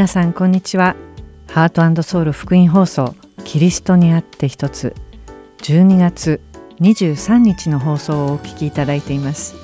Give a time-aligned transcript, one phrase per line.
[0.00, 0.96] 皆さんこんにちは。
[1.46, 3.14] ハートソウル福音放送
[3.44, 4.94] キリストにあって一つ
[5.58, 6.40] 12月
[6.80, 9.56] 23日の放送をお聞きいただいています。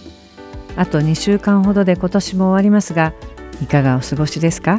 [0.76, 3.14] あと2週間ほどで今年も終わりますが
[3.62, 4.78] いかがお過ごしですか？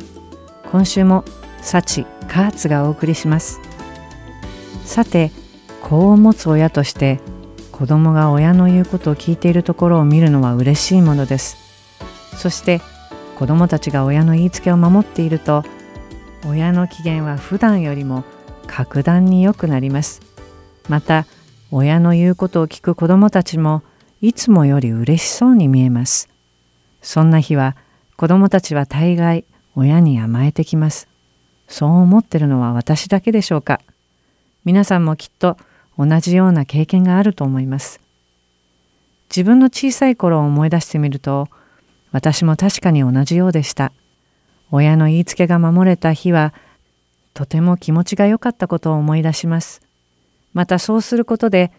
[0.71, 1.25] 今週も
[1.63, 3.59] 幸カーツがお送りします。
[4.85, 5.31] さて
[5.81, 7.19] 子を持つ親として
[7.71, 11.57] 子供が親の言うことを聞いているところを見るのは嬉しいものです。
[12.35, 12.79] そして
[13.37, 15.63] 子どもたちが親の言いつけを守っていると
[16.47, 18.23] 親の機嫌は普段よりも
[18.65, 20.21] 格段に良くなります。
[20.89, 21.27] また
[21.69, 23.83] 親の言うことを聞く子どもたちも
[24.21, 26.29] いつもより嬉しそうに見えます。
[27.03, 27.75] そんな日は
[28.15, 29.45] 子どもたちは大概
[29.75, 31.07] 親に甘えてきます。
[31.67, 33.81] そう思ってるのは私だけでしょうか。
[34.65, 35.57] 皆さんもきっと
[35.95, 38.01] 同じような経験があると思います。
[39.29, 41.49] 自分の小さい頃を思い出してみると
[42.11, 43.91] 私も確かに同じようでした。
[44.71, 46.53] 親の言いつけが守れた日は、
[47.33, 49.81] とても気持ちが良かったことを思い出します。
[50.53, 51.71] またそうすることで、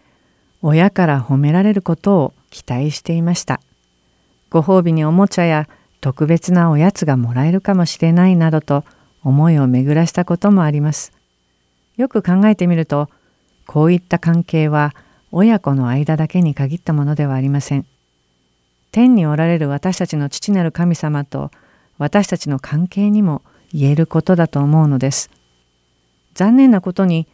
[0.61, 3.61] 親から褒められることを期待していました。
[4.49, 5.67] ご褒美におもちゃや
[6.01, 8.83] 特別なおやつがもらえるかもしれないなどと
[9.23, 11.11] 思いを巡らしたこともあります。
[11.97, 13.09] よく考えてみると、
[13.67, 14.95] こういった関係は
[15.31, 17.85] 親子の間だけに限ったものではありません。
[18.91, 21.51] 天におられる私たちの父なる神様と
[21.97, 25.29] 私たちの関係にも言えることだと思うのです。
[26.33, 27.27] 残念なことに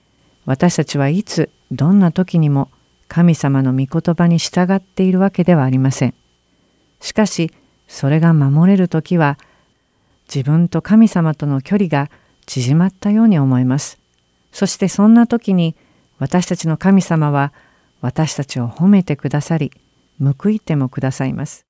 [0.46, 2.70] 私たちはいつどんな時にも
[3.08, 6.14] 神様の御言葉に従っているわけではありません。
[7.00, 7.52] しかし
[7.88, 9.38] それが守れる時は
[10.28, 12.10] 自分と神様との距離が
[12.46, 14.00] 縮まったように思います。
[14.52, 15.76] そしてそんな時に
[16.18, 17.54] 私たちの神様は
[18.02, 19.72] 私たちを褒めてくださり
[20.20, 21.66] 報いてもくださいます。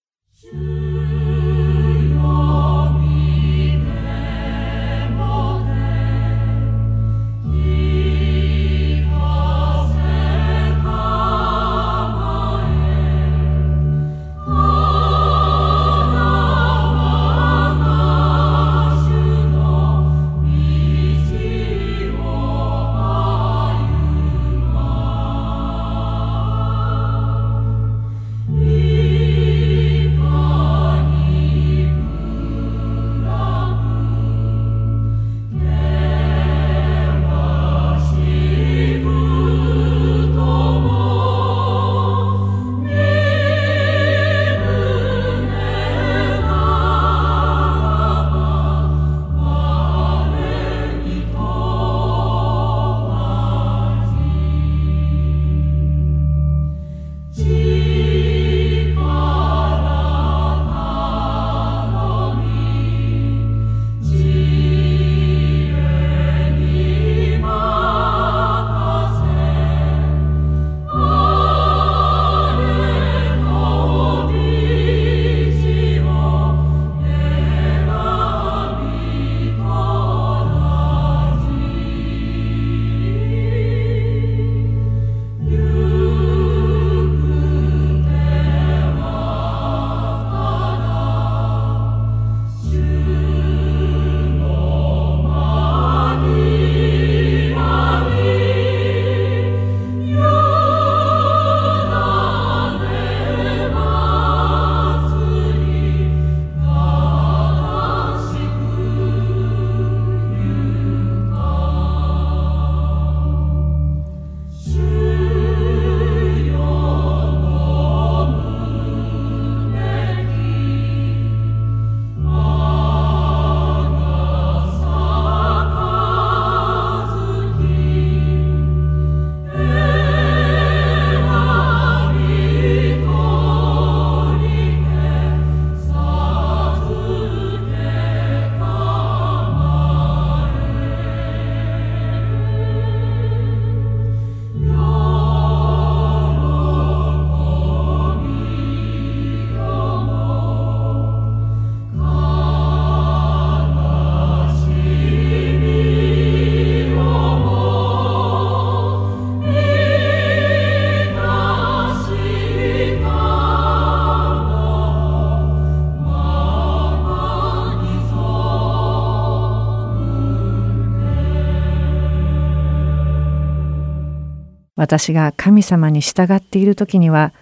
[174.85, 177.34] 私が神様に従っている時には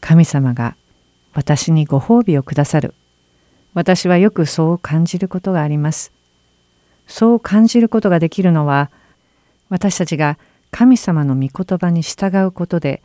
[0.00, 0.74] 神様が
[1.32, 2.92] 私にご褒美をくださる
[3.72, 6.10] 私はよくそう感じることがあります
[7.06, 8.90] そう感じることができるのは
[9.68, 10.38] 私たちが
[10.72, 13.00] 神様の御言葉に従うことで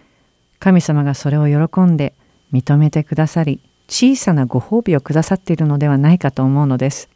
[0.57, 2.16] 神様がそれを喜んで
[2.51, 7.10] 認めてくださり小さなご褒美をくださっているのではないかと思うのです。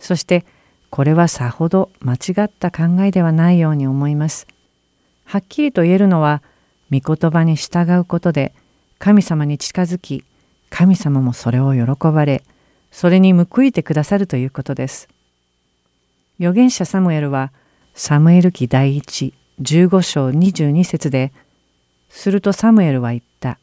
[0.00, 0.44] そして
[0.88, 4.48] これはさほど間違った考えではないように思います。
[5.30, 6.42] はっきりと言えるのは
[6.90, 8.52] 御言葉に従うことで
[8.98, 10.24] 神様に近づき
[10.70, 12.42] 神様もそれを喜ばれ
[12.90, 15.08] それに報いてくださるということです。
[16.40, 17.52] 預言者サムエルは
[17.94, 21.32] サムエル記第一15章22節で
[22.08, 23.60] するとサムエルは言った。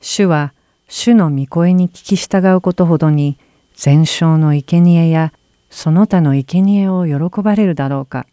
[0.00, 0.54] 主は
[0.88, 3.38] 主の御声に聞き従うことほどに
[3.76, 5.32] 全焼の生贄や
[5.70, 8.26] その他の生贄を喜ばれるだろうか。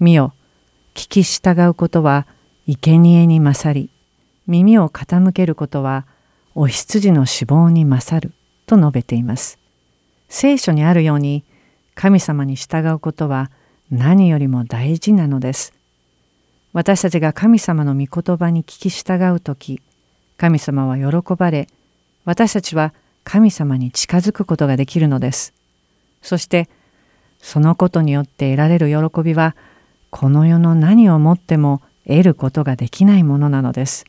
[0.00, 0.32] 見よ、
[0.94, 2.26] 聞き従うことは
[2.66, 3.90] 生贄に勝り、
[4.46, 6.06] 耳を傾けることは
[6.54, 8.32] お羊の死亡に勝る
[8.66, 9.58] と述べています。
[10.28, 11.44] 聖書にあるように
[11.94, 13.50] 神様に従うことは
[13.90, 15.74] 何よりも大事なのです。
[16.72, 19.80] 私たちが神様の御言葉に聞き従う時
[20.36, 21.68] 神様は喜ばれ
[22.24, 22.92] 私たちは
[23.22, 25.54] 神様に近づくことができるのです。
[26.22, 26.68] そして
[27.40, 29.54] そのことによって得られる喜びは
[30.16, 34.04] この世の何をもっても得ることができないものなのです。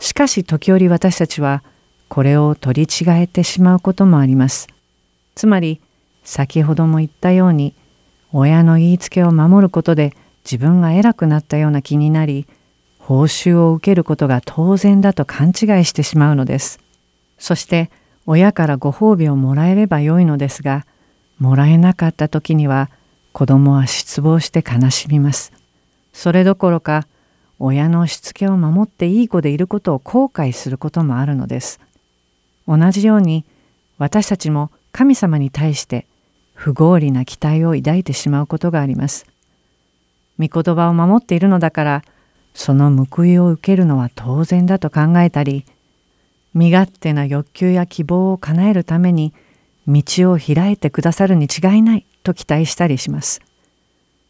[0.00, 1.62] しかし時折私たちは
[2.08, 4.66] これを取り違えてしまうこともあります。
[5.36, 5.80] つまり
[6.24, 7.76] 先ほども言ったように
[8.32, 12.48] 親の言いつけを守ることで自分が偉くなったような気になり
[12.98, 16.80] 報酬を受けることが当然だと勘違いしてしまうのです。
[17.38, 17.92] そして
[18.26, 20.84] 親からご褒美をもらえればよいのですが
[21.38, 22.90] もらえなかった時には
[23.34, 25.52] 子供は失望して悲しみます。
[26.12, 27.08] それどころか
[27.58, 31.80] 親のしつけを守っていい子でいることを後悔することもあるのです。
[32.68, 33.44] 同じように
[33.98, 36.06] 私たちも神様に対して
[36.54, 39.26] 不合理な期待を抱いてしまうことがあります。
[40.38, 42.04] 御言葉を守っているのだから
[42.54, 45.64] その報いを受けるのは当然だと考えたり
[46.54, 49.34] 身勝手な欲求や希望を叶えるために
[49.86, 53.40] 道を開いてくださるに違いないと期待したりします。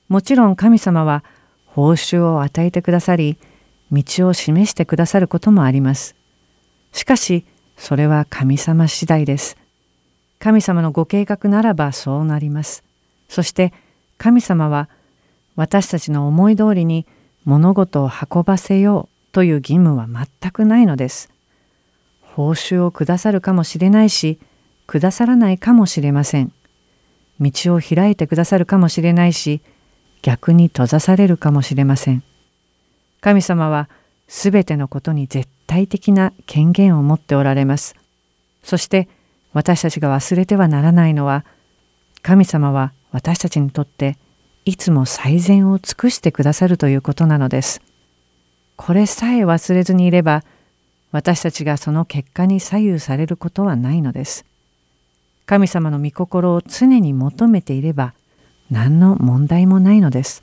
[0.09, 1.25] もちろん神様は
[1.67, 3.39] 報酬を与えてくださり
[3.91, 6.15] 道を示してくださることもあります。
[6.93, 7.45] しかし
[7.77, 9.57] それは神様次第です。
[10.39, 12.85] 神様のご計画ならばそうなります。
[13.29, 13.73] そして
[14.19, 14.89] 神様は
[15.57, 17.07] 私たちの思い通りに
[17.45, 21.31] 物事を運ばせようという義務は全くないのです。
[22.23, 24.39] 報酬をくださるかもしれないし、
[24.87, 26.53] くださらないかもしれません。
[27.41, 29.61] 道を開いてくださるかもしれないし、
[30.23, 32.23] 逆に閉ざされるかもしれません。
[33.21, 33.89] 神様は
[34.29, 37.95] すべてのことに絶対的な権限を持っておられます。
[38.63, 39.09] そして
[39.53, 41.45] 私たちが忘れてはならないのは、
[42.23, 44.17] 神様は私たちにとって
[44.65, 47.83] いつも最善を尽くしてくださるということなのです。
[48.77, 50.43] これさえ忘れずにいれば
[51.13, 54.45] 私たちがその結果に左右されることはないのです。
[55.47, 58.15] 神様の御心を常に求めていれば
[58.71, 60.43] 何の問題もないのです。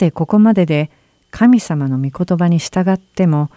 [0.00, 0.90] てここまでで
[1.30, 3.50] 神様の御言葉に従っても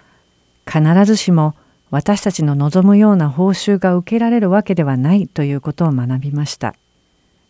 [0.67, 1.55] 必ずしも
[1.89, 6.75] 私たちの望むような報酬が受けられるわけではないということを学びました。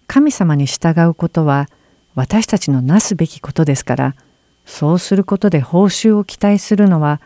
[0.06, 1.70] 神様に従うことは
[2.14, 4.16] 私たちのなすべきことですから
[4.66, 7.20] そうすることで報酬を期待するのは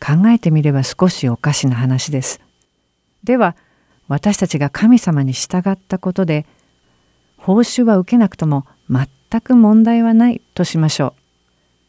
[0.00, 2.40] 考えてみれば少しおかしな話です。
[3.24, 3.56] では
[4.08, 6.46] 私たちが神様に従ったことで
[7.38, 11.12] 報酬は受けなくとも全全く問題はないとしましょう。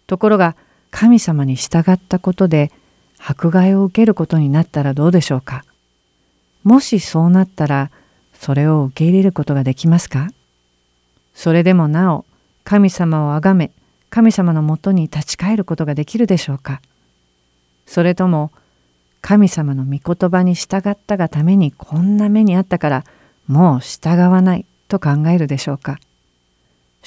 [0.08, 0.56] ところが
[0.90, 2.72] 神様に従ったことで
[3.20, 5.64] 迫害を受けることになったらどうでしょうか。
[6.64, 7.92] もしそうなったら
[8.34, 10.30] それを受け入れることができますか？
[11.34, 12.26] それでもなお
[12.64, 13.72] 神様をあがめ
[14.10, 16.82] 神様のもとに立ち返ることができるでしょうか？
[17.86, 18.52] それとも
[19.22, 23.04] 神様の御言葉に従ったがためにこんな目にあったから
[23.48, 26.00] もう従わないと考えるでしょうか？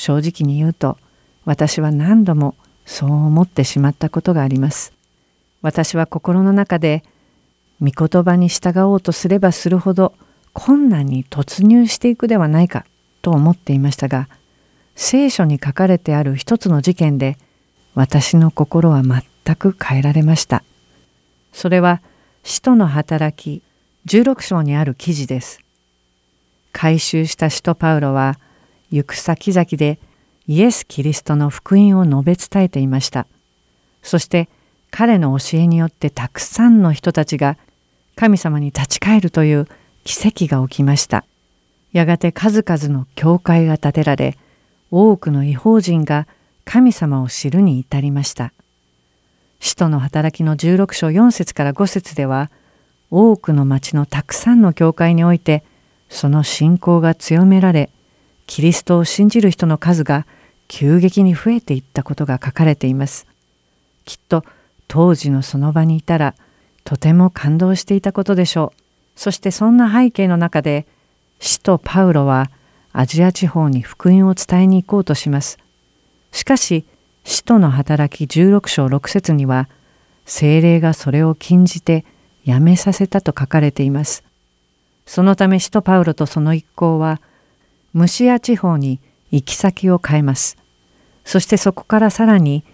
[0.01, 0.97] 正直に言うと
[1.45, 2.55] 私は何度も
[2.87, 4.95] そう思ってしまったことがあります。
[5.61, 7.05] 私は心の中で
[7.83, 10.15] 御言葉に従おうとすればするほど
[10.55, 12.87] 困難に突入していくではないか
[13.21, 14.31] と思っていましたが
[14.95, 17.37] 聖書に書かれてある一つの事件で
[17.95, 20.65] 私の心は全く変えられました。
[21.53, 22.01] それは
[22.43, 23.63] 使徒の働き
[24.07, 25.61] 16章にある記事です。
[26.73, 28.39] 回収した使徒パウロは
[28.91, 29.99] 行く先々で
[30.47, 33.27] イエス・キリストの福音を述べ伝えていました。
[34.03, 34.49] そして
[34.91, 37.57] 彼の教えによってたくさんの人たちが
[38.17, 39.67] 神様に立ち返るという
[40.05, 41.25] 奇跡が起きました。
[41.93, 44.37] やがて数々の教会が建てられ
[44.91, 46.27] 多くの違法人が
[46.65, 48.53] 神様を知るに至りました。
[49.61, 52.51] 使徒の働きの16章4節から5節では
[53.11, 55.65] 多くの町のたくさんの教会において
[56.09, 57.91] その信仰が強められ
[58.51, 60.27] キリストを信じる人の数が
[60.67, 63.29] 急激に増えていったことが書かれています。
[64.05, 64.45] きっと
[64.89, 66.35] 当時のその場にいたら
[66.83, 68.81] とても感動していたことでしょう。
[69.15, 70.89] そしてそんな背景の中で
[71.39, 72.51] 使徒パウロは
[72.93, 75.57] アジア地方に福音を伝えに行こうとします。
[76.33, 76.85] しかし
[77.23, 79.69] 使徒の働き16章6節には
[80.27, 82.05] 精霊がそれを禁じて
[82.45, 84.25] やめさせたと書かれています。
[85.07, 87.21] そのため使徒パウロとその一行は
[87.93, 90.57] ムシア地方に行き先を変えます。
[91.25, 92.65] そしてそこからさらに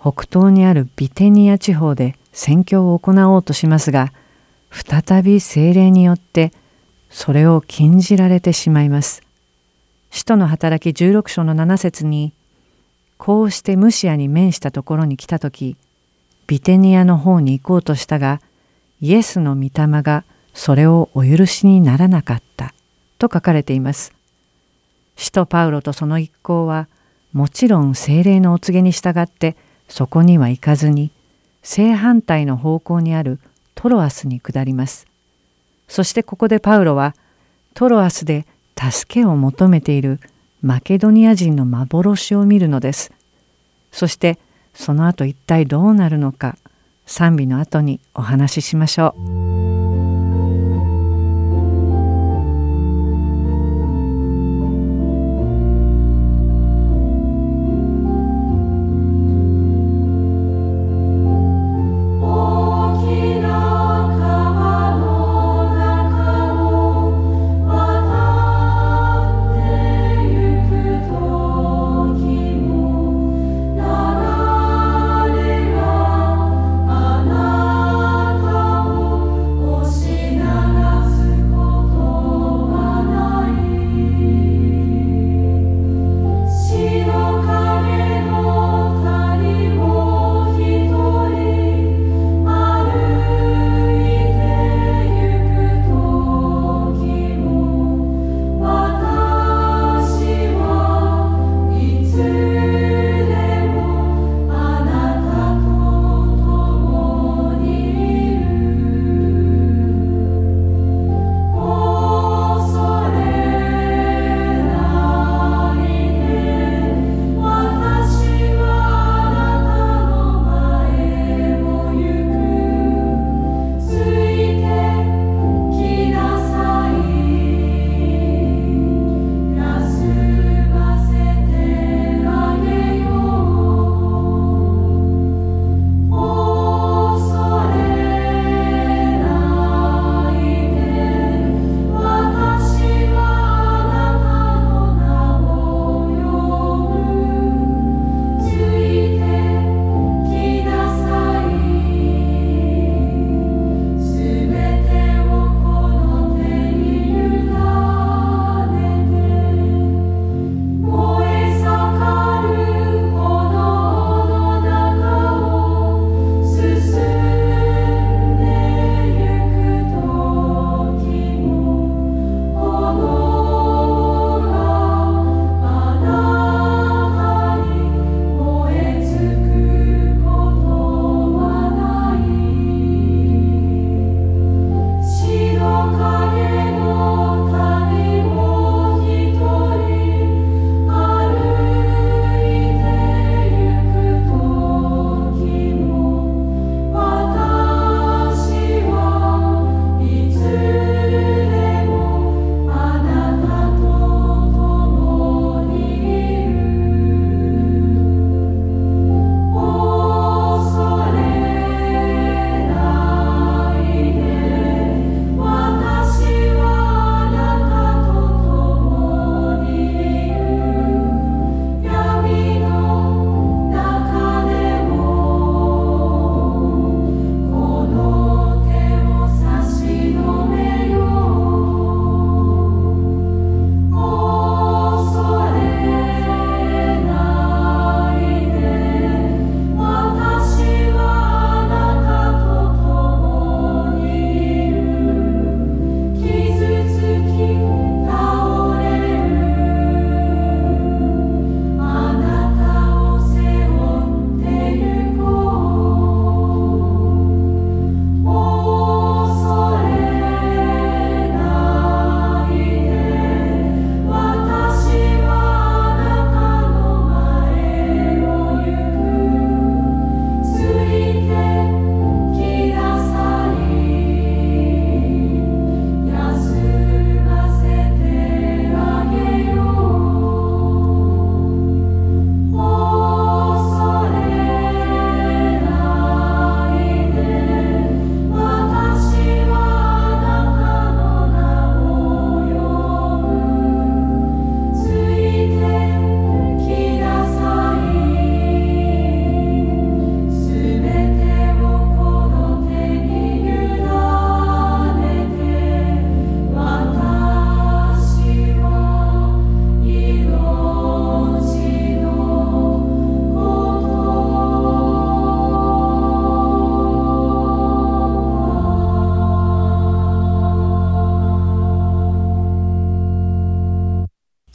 [0.00, 4.12] 北東にあるビテニア地方で宣教を行おうとしますが、
[4.70, 6.52] 再び精霊によって
[7.10, 9.22] それを禁じられてしまいます。
[10.10, 12.32] 使徒の働き16章の7節に、
[13.16, 15.76] こうしてムシアに面したところに来た時、
[16.46, 18.40] ビテニアの方に行こうとしたが、
[19.00, 22.74] イエスの御霊がそれをお許しにならなかった
[23.18, 24.17] と書かれています。
[25.18, 26.88] 使徒パウロとその一行は
[27.32, 29.56] もちろん精霊のお告げに従って
[29.88, 31.10] そこには行かずに
[31.62, 33.40] 正反対の方向にある
[33.74, 35.06] トロアスに下ります。
[35.88, 37.14] そしてここでパウロは
[37.74, 38.46] トロアスで
[38.78, 40.20] 助けを求めている
[40.62, 43.12] マケドニア人の幻を見るのです。
[43.90, 44.38] そして
[44.72, 46.56] その後一体どうなるのか
[47.06, 49.14] 賛美の後にお話ししましょ
[49.74, 49.77] う。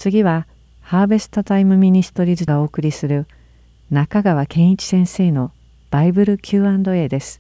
[0.04, 0.48] 次は
[0.82, 3.26] ハーベストタイムミニストリーズがお送りする
[3.90, 5.54] 中川健一先生の
[5.92, 7.40] バイブル Q&A です。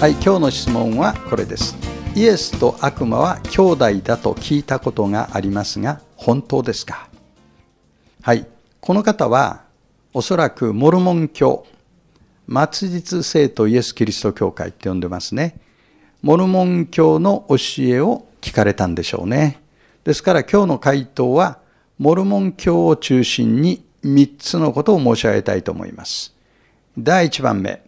[0.00, 1.76] はい、今日の質問はこれです。
[2.16, 7.08] イエスと悪魔は兄弟だと聞いたことがありますが、本当ですか？
[8.22, 8.48] はい、
[8.80, 9.62] この方は
[10.12, 11.64] おそらくモルモン教、
[12.48, 15.60] 末日聖とイエス・キリスト教会って呼んでますね。
[16.22, 19.60] モルモン教の教えを聞かれたんでしょうね。
[20.04, 21.58] ですから今日の回答は、
[21.98, 26.34] モルモン教を中心に3つのことを申し上げたいと思います。
[26.98, 27.82] 第1番目、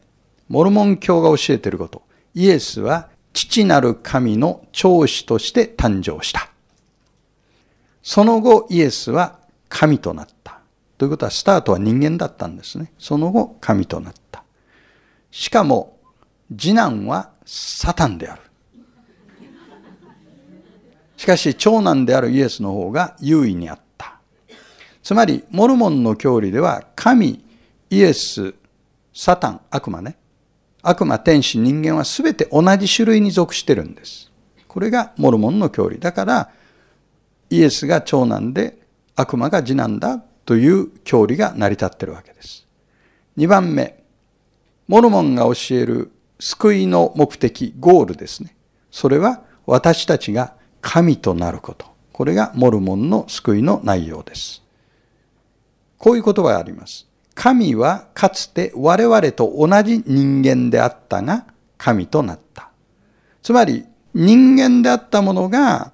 [0.49, 2.03] モルモン教が教えていること。
[2.35, 6.51] イエスは父なる神の長子として誕生した。
[8.03, 9.39] その後、イエスは
[9.69, 10.61] 神となった。
[10.99, 12.93] ということは、スタートは人間だったんですね。
[12.99, 14.44] その後、神となった。
[15.35, 15.99] しかも、
[16.57, 18.43] 次男はサタンである。
[21.17, 24.21] しかし、長男であるイエスの方が優位にあった。
[25.03, 27.45] つまり、モルモンの教理では、神、
[27.91, 28.55] イエス、
[29.13, 30.17] サタン、悪魔ね。
[30.83, 34.31] 悪魔、天使、人間は全て同じ種類に属してるんです。
[34.69, 35.99] これがモルモンの教理。
[35.99, 36.51] だから、
[37.51, 38.79] イエスが長男で
[39.17, 42.69] 悪魔が次男だという教理が成り立ってるわけです。
[43.37, 44.04] 2番目、
[44.87, 48.55] モルモンが教える救いの目的、ゴールですね。
[48.91, 51.87] それは私たちが神となること。
[52.13, 54.63] これがモルモンの救いの内容です。
[55.99, 57.09] こういう言葉があります。
[57.35, 61.47] 神はかつて我々と同じ人間であったが、
[61.79, 62.71] 神となった。
[63.43, 65.93] つまり、人間であったものが、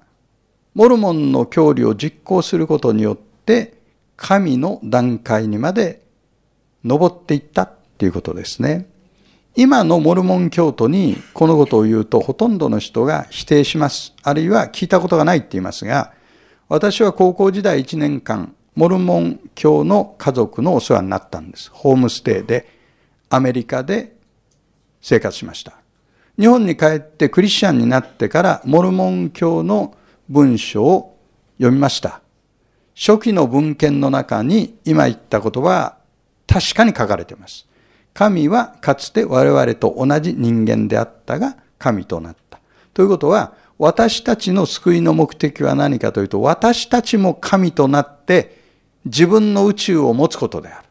[0.75, 3.79] モルモンの教理を実行することによって、
[4.15, 6.03] 神の段階にまで
[6.83, 8.87] 登っていったっていうことですね。
[9.55, 14.15] 今のモルモン教徒にこのことを言うとほとんどの人が否定します。
[14.23, 16.11] あるいは聞いたことがないって言いますが、
[16.67, 21.69] 私は高校時代1年間、モルモン教の家族のお世話になったんです。
[21.71, 22.67] ホームステイで
[23.29, 24.15] アメリカで
[24.99, 25.73] 生活しました。
[26.39, 29.95] 日本に帰ってクリスチャンになってからモルモン教の
[30.27, 31.19] 文章を
[31.57, 32.21] 読みました。
[32.95, 35.99] 初期の文献の中に今言ったことは
[36.47, 37.67] 確かに書かれています。
[38.13, 42.59] 神はかつて我々と同じ人間であったが神となった。
[42.93, 48.61] ということは私たちの救いの目的は何かというと私たちも神となって
[49.05, 50.87] 自分の宇宙を持つことである。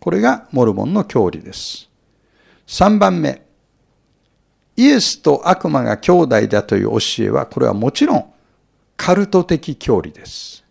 [0.00, 1.88] これがモルモンの教理です。
[2.66, 3.42] 3番目。
[4.76, 8.32] イエスと悪魔が兄弟だという教えは、これはもちろん
[8.96, 10.64] カルト的教理です。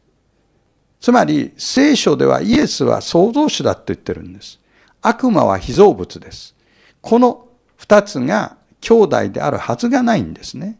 [0.99, 4.59] つまり、聖書ではイエスは創造主だと言ってるんです。
[5.03, 6.55] 悪魔は被造物です。
[7.01, 10.79] この二つが兄弟であるはずがないんですね。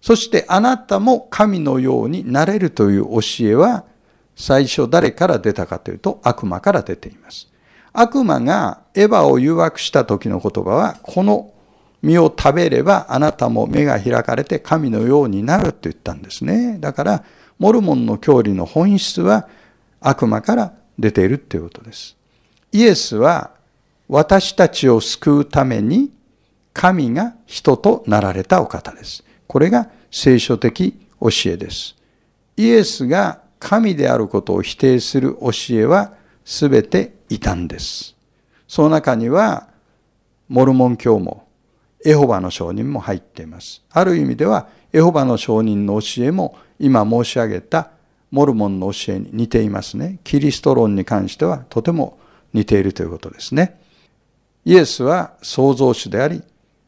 [0.00, 3.84] そしてあなたも神のようになれるという教えは、
[4.36, 7.48] 最初誰から出たかというと悪魔から出ています。
[7.92, 11.52] 悪魔がエヴァを誘惑した時の言葉は、この
[12.02, 16.78] 実を食べればあなたも目が開かれて神のようになると言ったんですね。
[16.78, 17.24] だから、
[17.58, 19.48] モルモンの教理の本質は
[20.00, 22.16] 悪魔から出ているということです。
[22.74, 23.52] イエスは
[24.08, 26.10] 私たちを救うために
[26.72, 29.22] 神が人となられたお方です。
[29.46, 31.94] これが聖書的教えです。
[32.56, 38.16] イエスが神であることを否定する教えは全て異端です。
[38.66, 39.68] その中には、
[40.48, 41.46] モルモン教も、
[42.04, 43.84] エホバの証人も入っています。
[43.92, 47.90] ある意味では、エホバの証人の教えも、今申し上げた
[48.32, 50.18] モルモンの教えに似ていますね。
[50.24, 52.18] キリスト論に関してはとても
[52.54, 53.78] 似ているということですね。
[54.64, 56.42] イエスは創造主であり、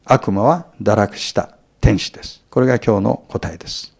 [0.05, 2.43] 悪魔は堕落した天使です。
[2.49, 3.95] これが今日の答えです。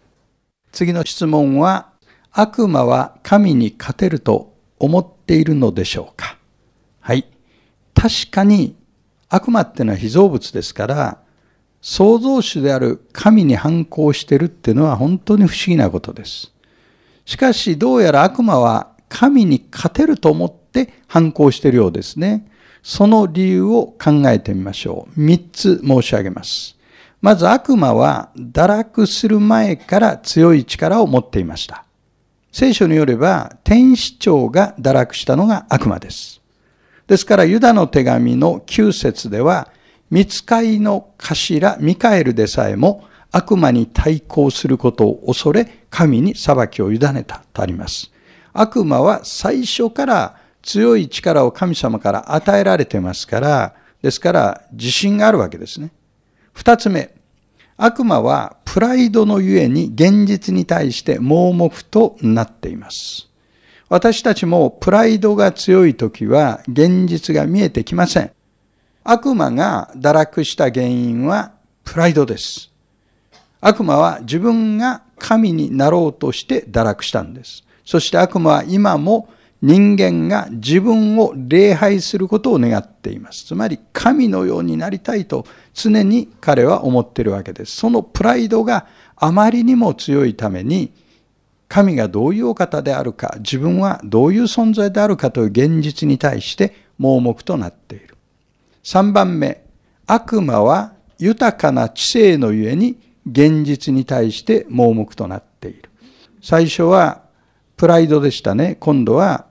[0.72, 1.90] 次の質問は、
[2.32, 6.36] 悪魔は神に勝てると思っているのでしょうか？
[7.00, 7.26] はい。
[7.94, 8.76] 確かに
[9.28, 11.18] 悪魔っていうのは被造物ですから、
[11.80, 16.52] 創造主である神に反抗してるっていうのは本当に不思議なことです。
[17.24, 20.52] しかしどうやら悪魔は神に勝てると思っ
[20.86, 22.46] て反抗しているようですね。
[22.82, 25.20] その理由を考えてみましょう。
[25.20, 26.76] 三つ申し上げます。
[27.20, 31.84] まず悪魔は堕落する前から強い力を持っていました。
[32.52, 36.40] 聖書によれば、天使長が堕落したのが悪魔です。
[37.06, 39.70] ですから、ユダの手紙の9節では、
[40.10, 48.10] 見つかいの頭ミカエルでさえも悪魔に対抗することを恐れ、神に裁きを委ねたとあります。
[48.52, 50.36] 悪魔は最初から
[50.68, 55.90] 強い力を神様から与えられてますから、ですから自信があるわけですね。
[56.52, 57.14] 二つ目、
[57.78, 63.30] 悪魔はプライドのゆえに現実に対して盲目となっています。
[63.88, 68.30] 私たちもプライドが強い時は現実が見えてきません。
[69.04, 71.52] 悪魔が堕落した原因は
[71.82, 72.70] プライドです。
[73.62, 77.64] 悪魔は自分が神になろうとして堕落したんです。
[77.86, 83.44] そして悪魔は今も人間が自分を礼拝することを願っています。
[83.44, 87.76] つまり神のようになりたいと常に彼は思っているわけです。
[87.76, 90.92] そのプライドがあまりにも強いために
[91.68, 98.16] 神がどういうお方であるか、自分はどういう存在であるかという現実に対して盲目となっている。
[98.84, 99.64] 3番目、
[100.06, 105.90] 悪魔は豊かな知性のゆえに現実に対して盲目となっている。
[106.40, 107.22] 最初は
[107.76, 108.76] プライドでしたね。
[108.80, 109.47] 今度は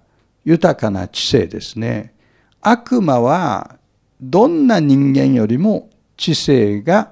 [0.48, 2.14] 豊かな知性ですね。
[2.62, 3.76] 悪魔は
[4.22, 7.12] どんな人間よりも知性が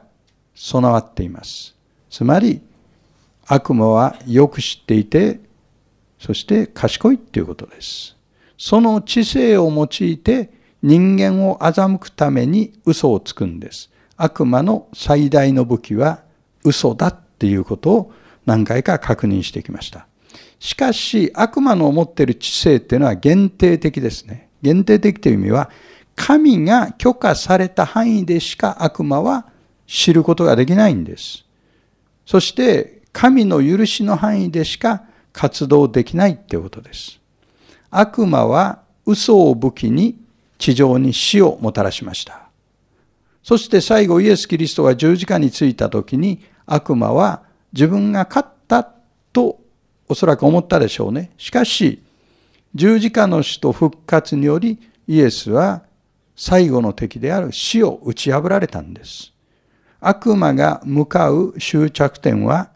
[0.55, 1.75] 備わっています。
[2.09, 2.61] つまり
[3.45, 5.41] 悪魔はよく知っていて、
[6.17, 8.15] そして賢いっていうことです。
[8.57, 13.91] その知性を用いて人間を欺くために嘘をつくんです。
[14.15, 16.23] 悪魔の最大の武器は
[16.63, 18.13] 嘘だっていうことを
[18.45, 20.07] 何回か確認してきました。
[20.59, 24.49] しかし、悪魔の持っている知性っていうのは限定的ですね。
[24.61, 25.69] 限定的という意味は、
[26.15, 29.47] 神が許可された範囲でしか悪魔は
[29.85, 31.45] 知ることができないんです。
[32.25, 37.19] そして、神の許しの範囲でしか活動できないってことです。
[37.89, 40.17] 悪魔は嘘を武器に
[40.57, 42.49] 地上に死をもたらしました。
[43.43, 48.89] そして最後イエス・キリストが十字架についた時に悪魔は自分が勝った
[49.31, 49.59] と
[50.07, 51.31] おそらく思ったでしょうね。
[51.37, 52.01] しかし
[52.73, 55.83] 十字架の死と復活によりイエスは
[56.35, 59.31] 最後の敵である死を打ち破られたんです。
[59.99, 62.69] 悪魔が向かう終着点は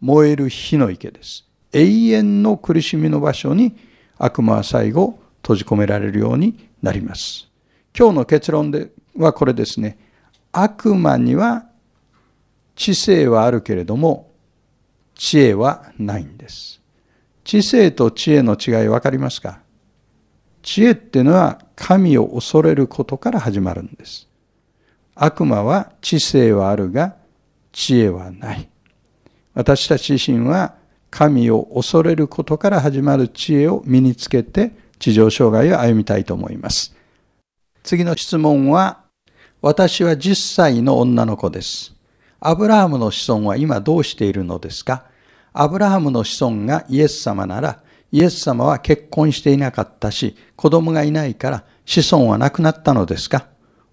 [0.00, 1.44] 燃える火の池です。
[1.72, 3.76] 永遠の苦しみの場所に
[4.18, 7.48] 悪魔は最後閉じ込められるようになります。
[7.96, 9.98] 今日の結論ではこれですね。
[10.52, 11.66] 悪魔には
[12.76, 14.30] 知性はあるけれども、
[15.14, 16.80] 知恵はないんです。
[17.44, 19.60] 知性と知恵の違い分かりますか？
[20.62, 24.28] 知恵っていうのは神を恐れることから始まるんです。
[25.14, 27.16] 悪魔は知性はあるが
[27.70, 28.68] 知恵はない。
[29.52, 30.74] 私たち自身は
[31.10, 36.96] 神を恐れることから始まる知恵を身につけて地上生涯を歩みたいと思います。
[37.84, 39.04] 次の質問は
[39.60, 41.93] 私は10歳の女の子です。
[42.46, 45.04] アブラハムの子孫は今どうしているのですか？
[45.54, 53.46] アブラハムの子孫がイエス様なら、イエス様は結婚していなかったし、子供がいないから子孫はなくなったのですか？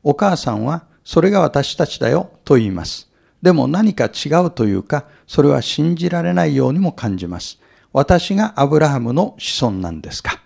[0.04, 3.10] お母さんは、それが私たちだよと言います。
[3.42, 7.58] でも何か違うというか、それは信じられないようにも感じます。
[7.94, 10.42] 私がアブラハムの子孫なんですか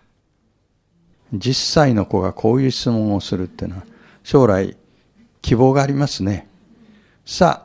[1.33, 3.83] ?10 歳の子がこういう質問をするっていうのは、
[4.23, 4.77] 将来
[5.41, 6.47] 希望がありますね。
[7.25, 7.64] さ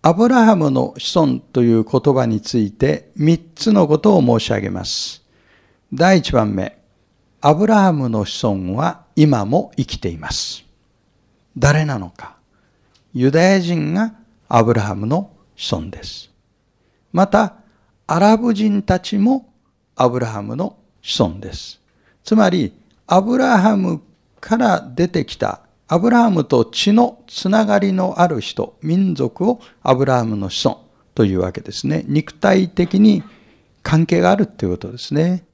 [0.00, 5.24] アブラハムの子孫という言葉について3つのことを申し上げます。
[5.92, 6.78] 第1番目、
[7.40, 10.64] アブラハムの子孫は今も生きています。
[11.56, 12.36] 誰なのか。
[13.12, 14.14] ユダヤ人が
[14.48, 16.30] アブラハムの子孫です。
[17.12, 17.54] また、
[18.06, 19.52] アラブ人たちも
[19.96, 21.80] アブラハムの子孫です。
[22.22, 22.72] つまり、
[23.08, 24.00] アブラハム
[24.40, 32.04] から出てきたアブラハムと血のつながりのある人、民族をアブラハムの子孫というわけですね。
[32.06, 33.22] 肉体的に
[33.82, 35.46] 関係があるということですね。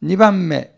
[0.00, 0.72] 二番目、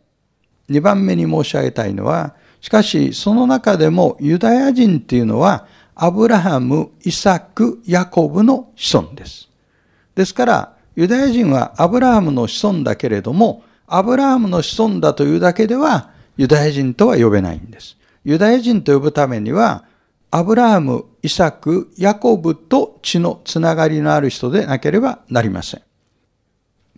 [0.70, 9.50] 二番目に申し上げたいのは、しかしその中でもユダヤ人っていうのはアブラハム、イサク、ヤコブの子孫です。
[10.14, 17.98] ですから、ユダヤ人はアブラハムの子孫だけれども、アブラハムの子孫だというだけではユダヤ人とは呼べないんです。
[18.24, 19.84] ユダヤ人と呼ぶためには、
[20.30, 25.82] アブラハム、イサク、ヤコブと血のつながりのある人でなければなりません。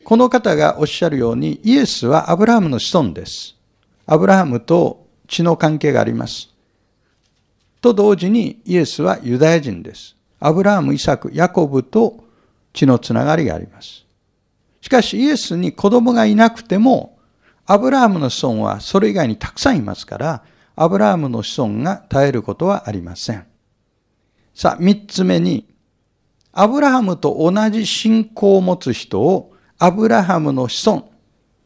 [0.05, 3.57] この方がおっしゃるように、イエスはアブラハムの子孫です。
[4.07, 6.51] アブラハムと血の関係があります。
[7.81, 10.17] と同時にイエスはユダヤ人です。
[10.39, 12.25] アブラハム、イサク、ヤコブと
[12.73, 14.05] 血のつながりがあります。
[14.81, 17.19] しかしイエスに子供がいなくても、
[17.67, 20.43] アブラハムの子孫はそれ以外にたくさんいますから、
[20.77, 23.47] アブラハムの子孫が絶えることはありません。
[24.55, 25.67] さあ、三つ目に、
[26.53, 31.11] アブラハムと同じ信仰を持つ人をアブラハムの子孫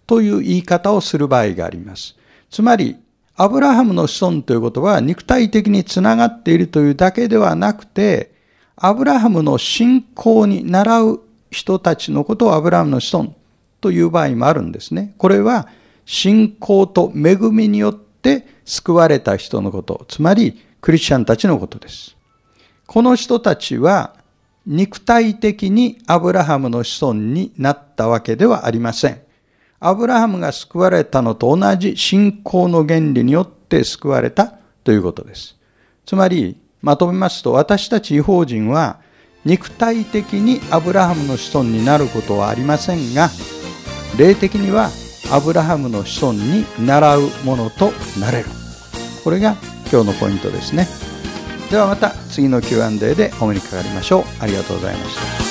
[0.07, 2.17] という言い方をする場合があります。
[2.51, 2.97] つまり、
[3.37, 8.33] アブラハムの子孫ということは肉体的につながっているというだけではなくて、
[8.77, 11.21] アブラハムの信仰に習う
[11.51, 13.35] 人たちのことをアブラハムの子孫
[13.81, 15.15] という場合もあるんですね。
[15.19, 15.69] これは
[16.05, 22.17] 信仰と恵みによって救われた人のこと、つまりクリスチャンたちのことです。
[22.87, 24.15] この人たちは
[24.65, 29.21] 肉体的にアブラハムの子孫になったわけではありません。
[29.81, 34.55] アブラハムが救われたのと同じ信仰の原理によって救われた
[34.85, 35.57] ということです。
[36.07, 39.01] つまり、まとめますと、私たち違法人は、
[39.45, 43.31] 肉体的にアブラハムの子孫になることはありませんが、
[44.17, 44.91] 霊的には
[45.33, 48.60] アブラハムの子孫に習うものとなれる。
[49.23, 49.57] これが
[49.91, 50.87] 今日のポイントですね。
[51.71, 54.25] ではまた次の Q&A でお目にかかりましょう。
[54.41, 55.51] ありがとうございました。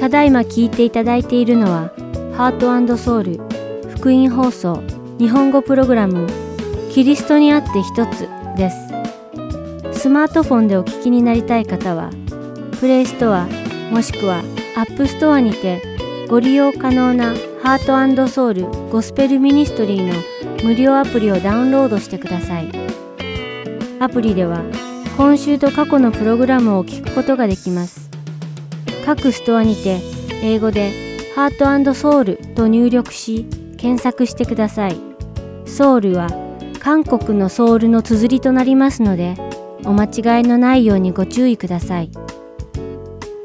[0.00, 1.92] ただいま聞いていただいているのは
[2.36, 3.40] ハートソウル
[3.96, 4.82] 福音放送
[5.18, 6.26] 日本語プログラム
[6.90, 9.01] キリストにあって一つです
[10.02, 12.10] スマートフォンでお聞きになりたい方は
[12.80, 13.46] プレイストア
[13.92, 14.42] もしくは
[14.76, 15.80] アップストアにて
[16.28, 20.14] ご利用可能なハートソウルゴスペルミニストリーの
[20.64, 22.72] 無料アプリをダウンロードしてください
[24.00, 24.64] アプリでは
[25.16, 28.10] 今週と過去のプログラムを聞くことができます
[29.06, 30.00] 各ストアにて
[30.42, 30.90] 英語で
[31.36, 33.46] ハートソウルと入力し
[33.78, 34.96] 検索してください。
[35.64, 36.28] ソウルは
[36.78, 39.34] 韓国のソウルの綴りとなりますので、
[39.84, 42.10] お間違いのないようにご注意ください。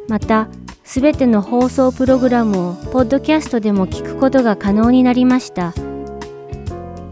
[0.08, 0.50] また、
[0.84, 5.74] すべての放送プログラムをポッドキャストでも聞くことが可能になりました。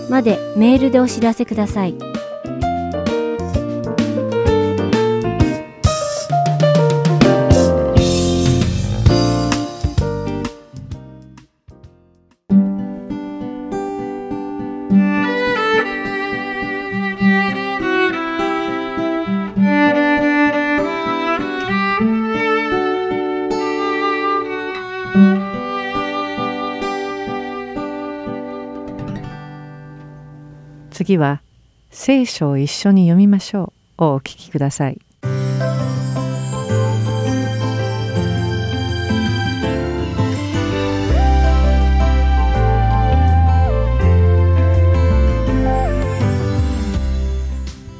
[0.08, 2.11] までメールでお知らせください。
[31.12, 31.42] 次は
[31.90, 34.98] 聖書を一緒に読みましょうをお聞きください。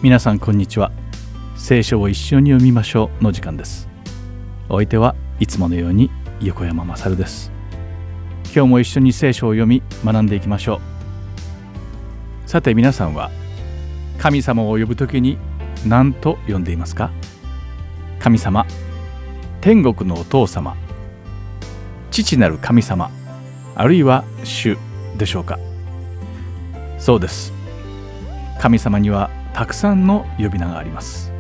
[0.01, 0.91] 皆さんこんにちは。
[1.55, 3.89] 聖書を一緒に読みましょうの時間です。
[4.71, 6.11] お相手はいつものように
[6.41, 7.53] 横山まさるです。
[8.45, 10.92] 今日も一緒に聖書を読み学んでいきましょう。
[12.53, 13.31] さて皆さんは
[14.19, 15.39] 神様を呼ぶ時に
[15.87, 17.11] 何と呼んでいますか？
[18.19, 18.67] 神様
[19.63, 20.77] 天国のお父様
[22.11, 23.11] 父なる神様
[23.75, 24.77] あるいは主
[25.17, 25.59] でしょうか？
[26.99, 27.55] そうです。
[28.61, 31.33] 神様にはたくさんの呼び名があります。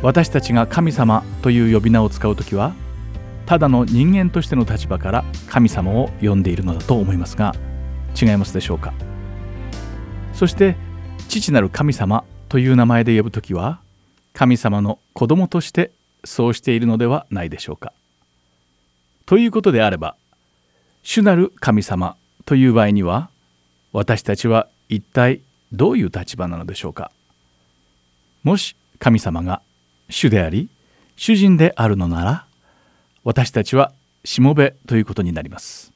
[0.00, 2.72] 私たちが神様という呼び名を使う時は
[3.46, 7.52] ただの人間としての立場から神様を呼んでいるのだと思いますが
[8.14, 8.94] 違いますでしょうか？
[10.34, 10.76] そして
[11.28, 13.80] 父なる神様という名前で呼ぶ時は
[14.32, 15.92] 神様の子供として
[16.24, 17.92] そうしているのではないでしょうか。
[19.26, 20.16] ということであれば
[21.02, 23.30] 主なる神様という場合には
[23.92, 25.40] 私たちは一体
[25.72, 27.10] どういう立場なのでしょうか。
[28.42, 29.62] もし神様が
[30.10, 30.68] 主であり
[31.16, 32.46] 主人であるのなら
[33.22, 33.92] 私たちは
[34.24, 35.92] しもべということになります。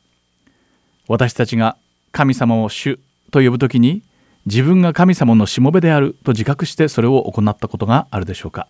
[1.09, 1.77] 私たちが
[2.13, 4.03] 神様を主と呼ぶときに
[4.51, 8.67] 自分が神様のしもべであると自覚してそれを行ったことがあるでしょうか？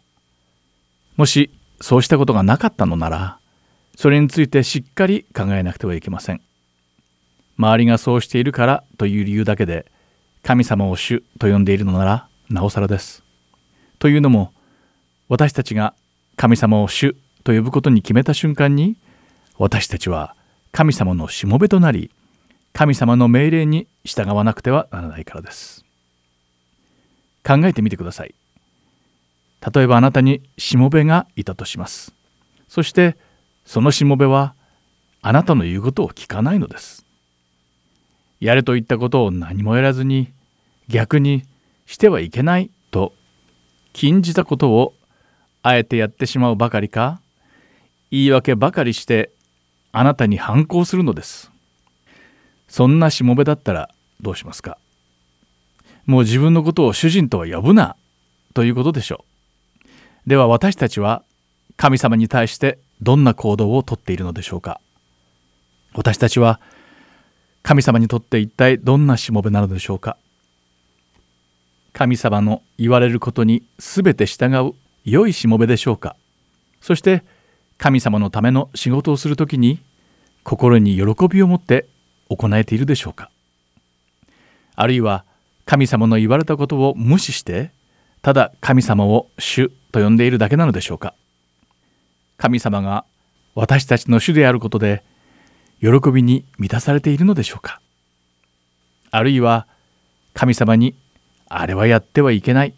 [1.17, 3.39] もしそうしたことがなかったのなら
[3.97, 6.41] それについてしっかり考えなくてはいけません。
[7.57, 9.87] 周りがそうしているからという理由だけで
[10.43, 13.23] 神様を主と呼んでいるのならなおさらです。
[14.01, 14.53] というのも
[15.29, 15.95] 私たちが
[16.37, 17.15] 神様を主
[17.45, 18.97] と呼ぶことに決めた瞬間に
[19.59, 20.35] 私たちは
[20.73, 22.11] 神様のしもべとなり
[22.79, 25.85] 神様の命令に従わなくてはならないからです。
[27.45, 28.37] 考えてみてください。
[29.75, 32.15] 例えばあなたにしもべがいたとします。
[32.69, 33.17] そして
[33.65, 34.55] そのしもべは
[35.23, 37.05] あなたの言うことを聞かないのです。
[38.39, 40.33] やれと言ったことを何もやらずに
[40.87, 41.43] 逆に
[41.85, 43.13] してはいけないと
[43.93, 44.95] 禁じたことを
[45.65, 47.21] あえてやってしまうばかりか
[48.13, 49.33] 言い訳ばかりして
[49.91, 51.51] あなたに反抗するのです。
[52.69, 53.91] そんなしもべだったら
[54.21, 54.79] どうしますか？
[56.07, 57.97] もう自分のことを主人とは呼ぶな
[58.55, 60.29] ということでしょう。
[60.29, 61.23] では私たちは
[61.77, 64.81] 神様に対してどんな行動をとっているのでしょうか？
[65.95, 66.61] 私たちは
[67.63, 70.17] 神様にとって一体どんなしもべなのでしょうか？
[71.93, 76.17] 神様の言われることに全て従う良いしもべでしょうか？
[76.81, 77.25] そして
[77.77, 79.81] 神様のための仕事をする時に
[80.43, 81.87] 心に喜びを持って
[82.29, 83.31] 行えているでしょうか？
[84.75, 85.25] あるいは
[85.65, 87.73] 神様の言われたことを無視して
[88.23, 91.15] ただ神様を主と呼んでいるだけなのでしょうか？
[92.37, 93.05] 神様が
[93.55, 95.03] 私たちの主であることで
[95.81, 97.81] 喜びに満たされているのでしょうか？
[99.11, 99.67] あるいは
[100.35, 100.95] 神様に
[101.49, 102.75] あれはやってはいけない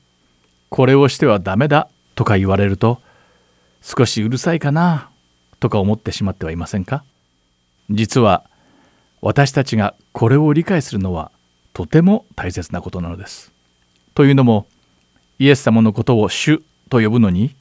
[0.68, 3.00] これをしてはダメだとか言われると
[3.82, 5.10] 少しうるさいかな
[5.58, 7.04] とか思ってしまってはいませんか？
[7.90, 8.49] 実は
[9.22, 11.30] 私たちがこれを理解するのは
[11.72, 13.52] とても大切なことなのです。
[14.14, 14.66] というのも
[15.38, 17.54] イエス様のことを主と呼ぶのに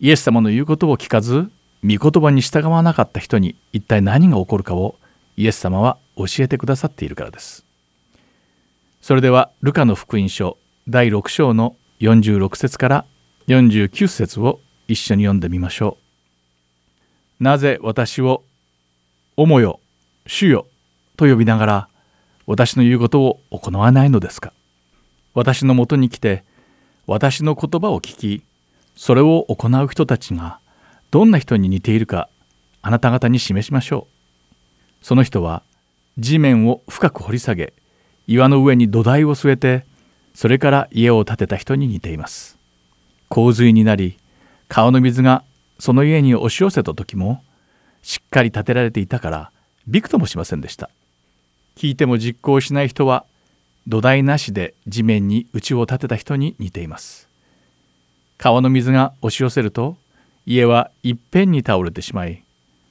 [0.00, 1.50] イエス様の言うことを聞かず
[1.82, 4.96] 御言葉に従わなかった人に一体何が起こるかを
[5.36, 7.64] イエス様は教えてくださっているからです。
[9.00, 10.58] それではルカの福音書
[10.88, 13.04] 第6章の46節から
[13.46, 15.96] 49節を一緒に読んでみましょ
[17.40, 17.42] う。
[17.44, 18.42] なぜ私を
[19.36, 19.80] 「おもよ
[20.26, 20.66] 主よ」
[21.16, 21.88] と呼びながら
[22.46, 24.52] 私の言うことを行わないのですか？
[25.34, 26.44] 私のもとに来て
[27.06, 28.42] 私の言葉を聞き
[28.96, 30.58] それを行う人たちが
[31.10, 32.28] どんな人に似ているか
[32.82, 35.04] あなた方に示しましょう。
[35.04, 35.62] その人は
[36.18, 37.72] 地面を深く掘り下げ
[38.26, 39.84] 岩の上に土台を据えて
[40.34, 42.58] それから家を建てた人に似ています。
[43.28, 44.18] 洪水になり
[44.68, 45.44] 川の水が
[45.78, 47.42] その家に押し寄せた時も
[48.02, 49.50] しっかり建てられていたから
[49.86, 50.90] びくともしませんでした。
[51.76, 53.24] 聞いても実行しない人は
[53.86, 57.28] 土台なしで地面に家を建てた人に似ています。
[58.38, 59.96] 川の水が押し寄せると
[60.44, 62.42] 家はいっぺんに倒れてしまい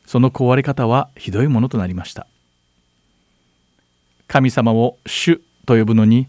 [0.05, 2.27] その壊れ方はひどいものとなりました。
[4.27, 6.27] 神様を主と呼ぶのに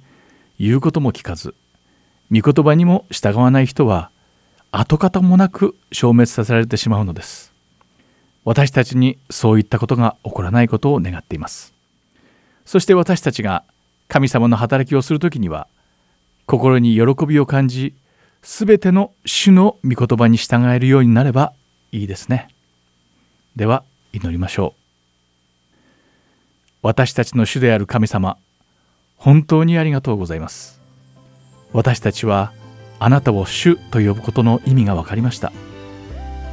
[0.59, 1.55] 言うことも聞かず
[2.31, 4.11] 御言葉にも従わない人は
[4.71, 7.53] 跡形もなく消滅させられてしまうのです
[8.47, 11.75] 私たちにそういったことが起こらないことを願っています。
[12.65, 13.65] そして私たちが
[14.07, 15.67] 神様の働きをする時には
[16.47, 17.97] 心に喜びを感じ
[18.43, 21.55] すべての主の御言葉に従えるようになれば
[21.91, 22.49] いいですね。
[23.57, 23.83] では
[24.13, 24.81] 祈りましょう。
[26.83, 28.39] 私たちの主である神様
[29.17, 30.81] 本当にありがとうございます。
[31.73, 32.53] 私たちは
[33.01, 35.53] あなたを主と呼ぶことの意味が分かりました。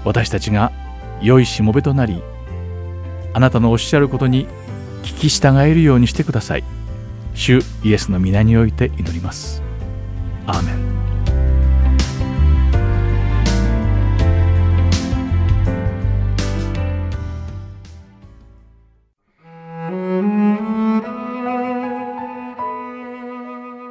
[0.03, 0.71] 私たちが
[1.21, 2.21] 良いしもべとなり
[3.33, 4.47] あなたのおっしゃることに
[5.03, 6.63] 聞き従えるようにしてください。
[7.33, 9.63] 主イエスの皆において祈ります。
[10.45, 10.93] アーメン。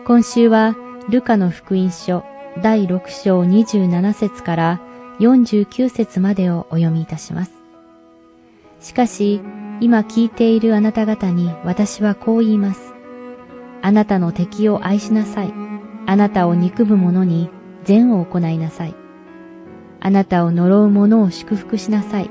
[0.05, 0.77] 今週は
[1.09, 2.25] ルカの福音書
[2.63, 4.81] 第6章27節から
[5.19, 7.53] 49節までをお読みいたします。
[8.81, 9.41] しかし、
[9.81, 12.95] 今聞いているあなた方に私はこう言います。
[13.83, 15.53] あなたの敵を愛しなさい。
[16.07, 17.51] あなたを憎む者に
[17.85, 18.95] 善を行いなさい。
[20.01, 22.31] あなたを呪う者を祝福しなさい。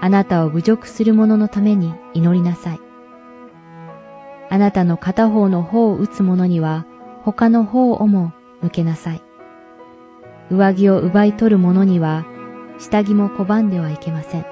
[0.00, 2.80] あなたを侮辱する者のために祈りなさい。
[4.50, 6.86] あなたの片方の方を打つ者には
[7.22, 9.22] 他の方をも向けなさい。
[10.50, 12.24] 上着を奪い取る者には
[12.78, 14.46] 下着も拒んではいけません。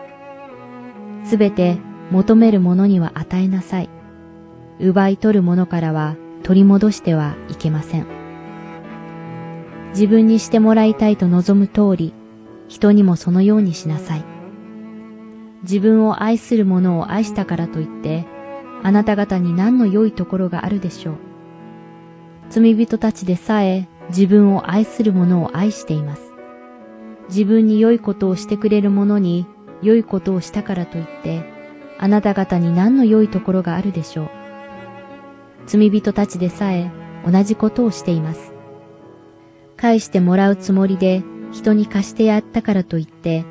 [1.24, 1.78] すべて
[2.10, 3.88] 求める者には与えなさい。
[4.78, 8.06] 奪い取る者からは取り戻してはいけません。
[9.90, 12.12] 自分にしてもらいたいと望む通り、
[12.68, 14.24] 人にもそのようにしなさい。
[15.62, 18.26] 自分を愛する者を愛したからといって、
[18.82, 21.14] あなた方に何の良いところがあるでしょう。
[22.50, 26.32] 罪人たちでさえ自分を愛する者を愛しています。
[27.28, 29.46] 自分に良いことをしてくれる者に
[29.82, 31.44] 良いことをしたからといって、
[31.98, 34.30] あなた方に何の良いところがあるでしょう。
[35.66, 36.90] 罪人たちでさえ
[37.24, 38.52] 同じことをしています。
[39.76, 43.44] 返してもらうつもりで人に貸してやったからといって、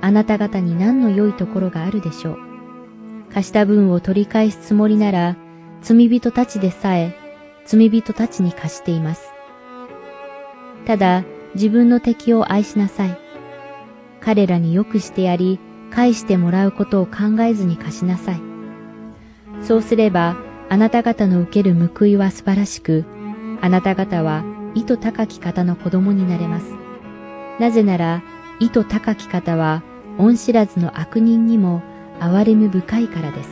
[0.00, 2.38] あなた方に何の良いところがあるでしょう。
[3.32, 5.36] 貸した分を取り返すつもりなら、
[5.82, 7.16] 罪人たちでさえ、
[7.64, 9.35] 罪人たちに貸しています。
[10.86, 11.24] ただ、
[11.54, 13.18] 自分の敵を愛しなさい。
[14.20, 15.58] 彼らに良くしてやり、
[15.90, 18.40] 返してもらうことを考えずに貸しなさい。
[19.62, 20.36] そうすれば、
[20.68, 23.04] あなた方の受ける報いは素晴らしく、
[23.60, 26.66] あなた方は意図高き方の子供になれます。
[27.58, 28.22] なぜなら、
[28.60, 29.82] 意図高き方は、
[30.18, 31.82] 恩知らずの悪人にも
[32.20, 33.50] 憐れむ深いからです。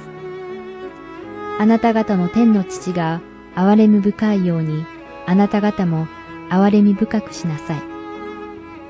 [1.58, 3.20] あなた方の天の父が
[3.54, 4.84] 憐れむ深いように、
[5.26, 6.06] あなた方も
[6.50, 7.82] 憐れみ深くしなさい。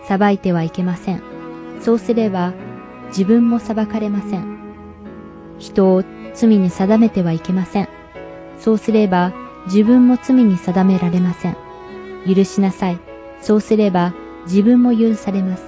[0.06, 1.22] 裁いてはいけません。
[1.80, 2.52] そうすれば、
[3.08, 4.58] 自分も裁かれません。
[5.58, 7.88] 人を罪に定めてはいけません。
[8.58, 9.32] そうすれば、
[9.66, 11.56] 自分も罪に定められません。
[12.26, 12.98] 許しなさい。
[13.40, 14.14] そうすれば、
[14.46, 15.64] 自分も許されます。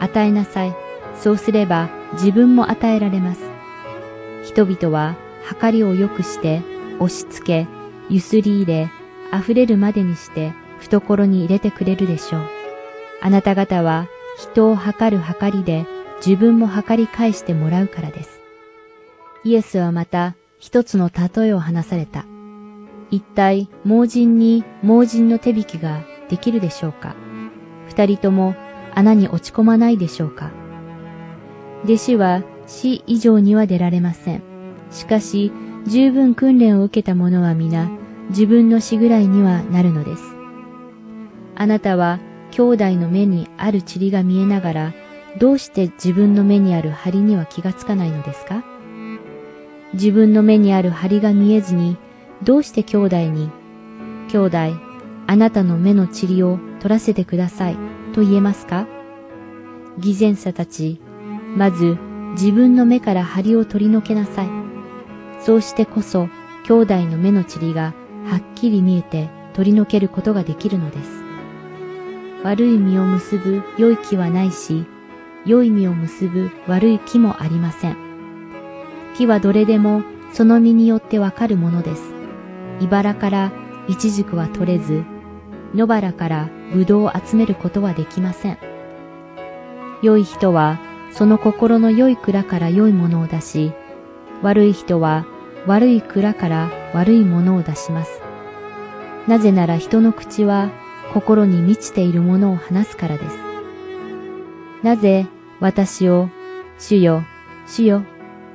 [0.00, 0.74] 与えなさい。
[1.14, 3.42] そうすれば、自分も与えられます。
[4.44, 5.14] 人々は、
[5.60, 6.62] 計りを良くして、
[6.98, 7.66] 押し付け、
[8.08, 8.90] ゆすり入れ、
[9.32, 10.52] 溢れるまでにして、
[10.82, 12.42] 懐に入れてくれるでしょう。
[13.20, 14.08] あなた方は、
[14.38, 15.86] 人を測る計りで、
[16.24, 18.40] 自分も計り返してもらうからです。
[19.44, 22.24] イエスはまた一つの例えを話された。
[23.10, 27.14] 一体盲人に盲人の手引きができるでしょうか
[27.86, 28.54] 二人とも
[28.94, 30.50] 穴に落ち込まないでしょうか
[31.84, 34.42] 弟子は死以上には出られません。
[34.90, 35.50] しかし
[35.86, 37.90] 十分訓練を受けた者は皆
[38.28, 40.41] 自分の死ぐらいにはなるのです。
[41.62, 42.18] あなたは
[42.50, 44.94] 兄弟の目にある塵が見えながら
[45.38, 48.64] どうして自分の目にある針には気がつかないのですか？
[49.94, 51.96] 自分の目にある針が見えずに、
[52.42, 53.48] どうして兄弟に、
[54.32, 54.58] 兄弟、
[55.28, 57.76] あなたの目の塵を取らせてください
[58.12, 58.88] と言えますか？
[59.98, 61.00] 偽善者たち、
[61.56, 61.96] まず
[62.32, 64.48] 自分の目から針を取り除けなさい。
[65.38, 66.28] そうしてこそ
[66.66, 67.94] 兄弟の目の塵が
[68.26, 71.21] はっきり見えて取り除けることができるのです。
[72.44, 74.86] 悪い実を結ぶ良い木はないし、
[75.44, 77.96] 良い実を結ぶ悪い木もありません。
[79.16, 82.02] 木はどれでもその実によってわかるものです。
[82.80, 83.52] 茨から
[83.88, 85.04] イチジクは取れず、
[85.74, 88.58] 野原からブドウを集めることはできません。
[90.02, 90.80] 良い人は
[91.12, 93.72] その心の良い蔵から良いものを出し、
[94.42, 95.26] 悪い人は
[95.66, 98.20] 悪い蔵から悪いものを出します。
[99.28, 100.70] なぜなら人の口は
[101.12, 103.36] 心に満ちているものを話すからです。
[104.82, 105.26] なぜ
[105.60, 106.28] 私を、
[106.78, 107.22] 主よ、
[107.66, 108.02] 主よ、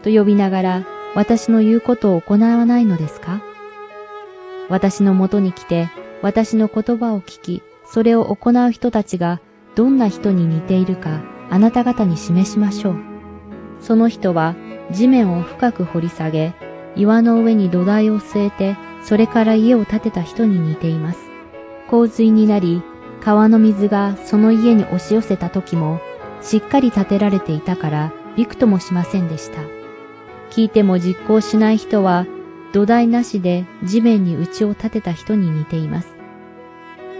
[0.04, 0.86] と呼びながら
[1.16, 3.42] 私の言うことを行わないのですか？
[4.70, 5.90] 私のもとに来て
[6.22, 9.40] 私の言葉を聞き、それを行う人たちが
[9.76, 12.96] どんな人に似ているかあなた方に示しましょう。
[13.80, 14.56] その人は
[14.92, 16.54] 地面を深く掘り下げ、
[16.96, 21.20] 岩の上に土台を据えて、それから家を建てた人に似ています。
[21.90, 22.82] 洪水になり、
[23.22, 26.00] 川の水がその家に押し寄せた時も、
[26.42, 29.62] しっかり建てられていたからびくともしませんでした。
[30.52, 32.26] 聞いても実行しない人は
[32.74, 36.16] 土台なしで地面に内を立てた人に似ています。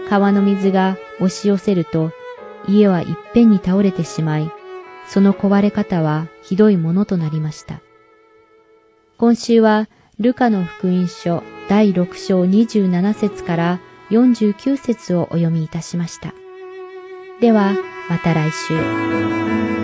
[0.08, 2.12] 川の水が押し寄せると
[2.66, 4.50] 家はいっぺんに倒れてしまい、
[5.06, 7.80] その壊れ方はひどいものとなりました。
[9.18, 9.88] 今週は
[10.20, 13.80] ルカの福音書第6章27節から
[14.10, 16.34] 49節をお読みいたしました。
[17.40, 17.74] では、
[18.08, 19.77] また来週。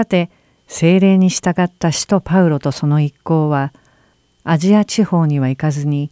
[0.00, 0.30] さて
[0.66, 3.74] 精霊に従った使徒パウロとその一行は
[4.44, 6.10] アジア地方には行かずに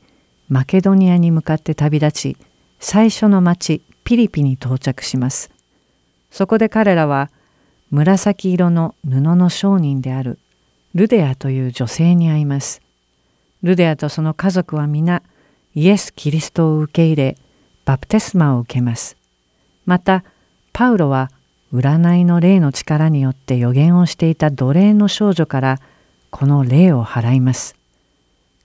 [0.51, 2.37] マケドニアに向かって旅立ち
[2.81, 5.51] 最初の町ピリピに到着します。
[6.31, 7.31] そこで彼らは
[7.91, 10.39] 紫色の布の商人である
[10.95, 12.83] ルデアという女性に会います。
[13.63, 15.23] ルデアとその家族は皆
[15.75, 17.39] イエス・キリストを受け入れ
[17.87, 19.17] バプテスマを受けます。
[19.87, 20.25] また
[20.75, 21.31] パウロは
[21.73, 25.81] 占いの霊の力によって予言をしていた奴隷の少女から
[26.31, 27.77] この霊を払います。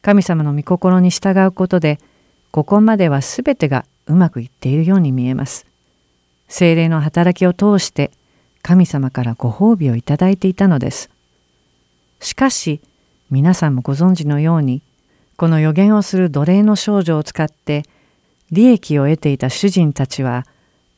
[0.01, 1.99] 神様の御心に従うことで
[2.51, 5.66] ここまでは全てがうまくいっているように見えます。
[6.47, 8.12] 精霊の働きを通して
[8.62, 11.10] 神様からご褒美をいただいていたのです。
[12.20, 12.80] しかし
[13.30, 14.82] 皆さんもご存知のように
[15.36, 17.84] この予言をする奴隷の少女を使って
[18.51, 20.45] 利益を得ていた主人たちは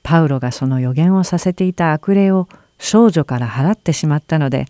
[0.05, 2.47] パウロがその予言をさせていた悪霊を
[2.77, 4.67] 少女から払ってしまったので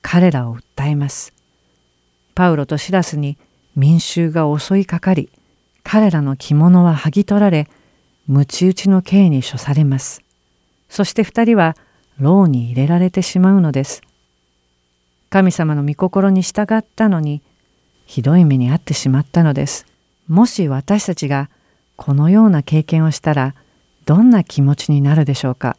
[0.00, 1.34] 彼らを訴えます。
[2.36, 3.36] パウロとシラスに
[3.74, 5.28] 民衆が襲いかかり
[5.82, 7.68] 彼らの着物は剥ぎ取られ
[8.28, 10.22] 鞭打ちの刑に処されます。
[10.88, 11.76] そして二人は
[12.20, 14.02] 牢に入れられてしまうのです。
[15.30, 17.42] 神様の御心に従ったのに
[18.04, 19.84] ひどい目に遭ってしまったのです。
[20.28, 21.50] もし私たちが
[21.96, 23.56] このような経験をしたら
[24.06, 25.76] どんな気持ちになるでしょうか？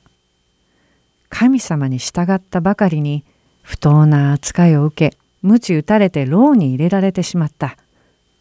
[1.30, 3.24] 神様に従ったばかりに
[3.62, 7.78] 不当な扱いを受け鞭打たれて牢に入れられてしまった。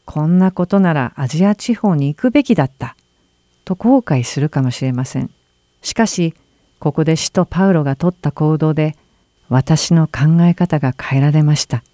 [0.05, 2.97] こんなことならアジア地方に行くべきだった。
[3.65, 5.31] と後悔するかもしれません。
[5.83, 6.35] しかし
[6.81, 8.97] ここで使徒パウロが取った行動で
[9.49, 11.85] 私の考え方が変えられました。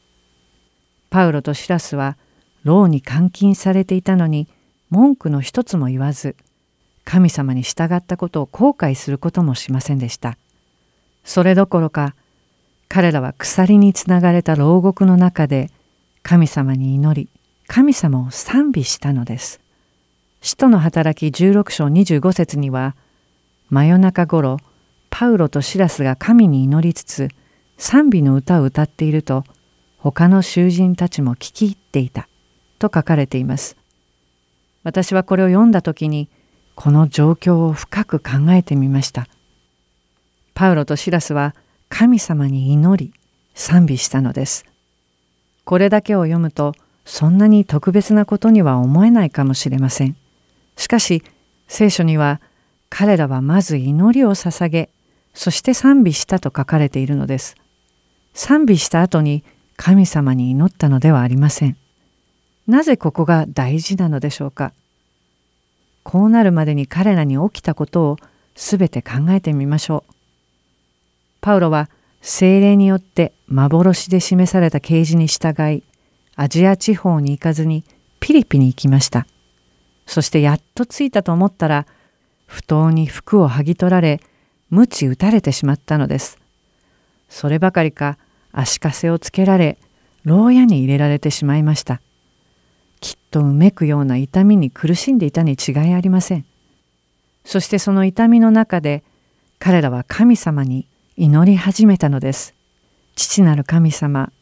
[1.11, 2.17] パウロとシラスは
[2.65, 4.49] 牢に監禁されていたのに
[4.89, 6.37] 文句の一つも言わず
[7.05, 10.39] 神様に従ったことを後悔することもしませんでした。
[11.25, 12.15] それどころか
[12.89, 15.71] 彼らは鎖につながれた牢獄の中で
[16.23, 17.29] 神様に祈り
[17.67, 19.61] 神様を賛美したのです。
[20.41, 22.97] 使徒の働き16章25節には
[23.71, 24.59] 真夜中ごろ
[25.09, 27.29] パウロとシラスが神に祈りつつ
[27.79, 29.45] 賛美の歌を歌っていると
[29.99, 32.29] 他の囚人たちも聞き入っていた
[32.79, 33.77] と書かれています。
[34.83, 36.29] 私はこれを読んだ時に
[36.75, 39.29] この状況を深く考えてみました。
[40.55, 41.55] パウロとシラスは
[41.89, 43.13] 神様に祈り
[43.55, 44.65] 賛美したのです。
[45.65, 50.17] これだけを読むとそんなに特別なことには思えないかもしれません。
[50.77, 51.23] しかし
[51.69, 52.41] 聖書には
[52.89, 54.91] 彼らはまず祈りを捧げ
[55.35, 57.57] そして賛美したと書かれているのです。
[58.35, 59.45] 賛美した後に
[59.77, 61.77] 神様に祈ったのではありません。
[62.67, 64.73] なぜここが大事なのでしょうか。
[66.03, 68.17] こうなるまでに彼らに起きたことを
[68.55, 70.13] すべて考えてみましょう。
[71.41, 71.89] パウロは
[72.21, 75.83] 精霊によって幻で示された啓示に従い、
[76.37, 77.85] アジア地方に行かずに
[78.21, 79.27] ピリピに行きました。
[80.07, 81.87] そしてやっと着いたと思ったら、
[82.47, 84.21] 不当に服を剥ぎ取られ、
[84.71, 86.39] 鞭打たれてしまったのです。
[87.29, 88.19] そればかりか
[88.53, 89.79] 足かせをつけられ、
[90.25, 92.01] 牢屋に入れられてしまいました。
[93.03, 96.47] きっとうめくような痛みに苦しんでいたに違いありません。
[97.45, 99.03] そしてその痛みの中で
[99.59, 100.87] 彼らは神様に
[101.17, 102.55] 祈り始めたのです。
[103.17, 104.33] 父なる神様、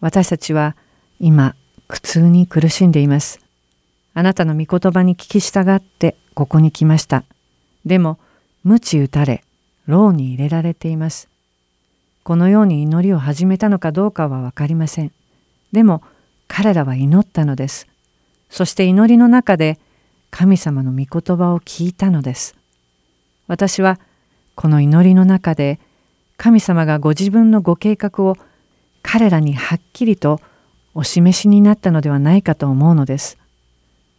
[0.00, 0.74] 私たちは
[1.20, 1.54] 今
[1.88, 3.38] 苦痛に苦しんでいます。
[4.14, 7.24] あなたの御言葉に聞き従ってここに来ました。
[7.84, 8.18] でも、
[8.64, 9.44] 鞭打たれ、
[9.86, 11.28] 牢に入れられています。
[12.24, 15.12] このように祈りを始めたのかどうかは分かりません。
[15.70, 16.02] でも
[16.48, 17.86] 彼らは祈ったのです。
[18.50, 19.78] そして祈りの中で
[20.30, 22.56] 神様の御言葉を聞いたのです。
[23.46, 23.98] 私は
[24.54, 25.78] この祈りの中で
[26.36, 28.36] 神様がご自分のご計画を
[29.02, 30.40] 彼らにはっきりと
[30.94, 33.38] お示しになったのではないかと思うのです。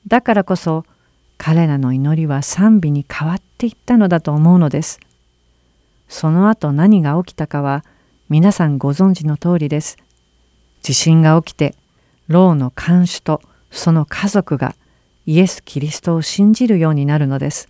[0.07, 0.85] だからこそ
[1.37, 4.99] 彼らの祈りは賛美に変わっていったのだと思うのです。
[6.07, 7.83] その後何が起きたかは
[8.29, 9.97] 皆さんご存知の通りです。
[10.81, 11.75] 地震が起きて
[12.27, 13.41] 牢の看守と
[13.71, 14.75] その家族が
[15.25, 17.69] イエス・キリストを信じるようになるのです。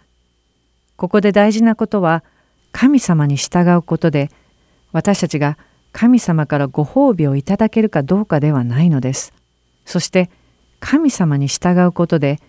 [0.95, 2.24] ここで大事なことは
[2.72, 4.30] 神様に従うことで
[4.91, 5.58] 私たちが
[5.91, 9.34] 神様からご褒美をいただけるかどうかではないのです。
[9.86, 10.30] そして
[10.80, 12.39] 神様に従うことで